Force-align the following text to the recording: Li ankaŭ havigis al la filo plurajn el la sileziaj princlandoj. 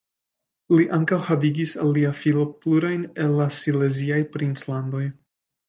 Li 0.79 0.85
ankaŭ 0.97 1.19
havigis 1.27 1.73
al 1.83 1.93
la 1.99 2.15
filo 2.23 2.47
plurajn 2.65 3.05
el 3.27 3.39
la 3.43 3.49
sileziaj 3.61 4.21
princlandoj. 4.37 5.07